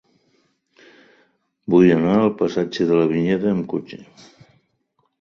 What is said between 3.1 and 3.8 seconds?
Vinyeta amb